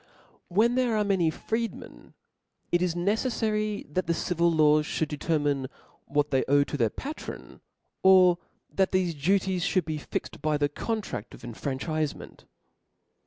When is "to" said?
6.63-6.75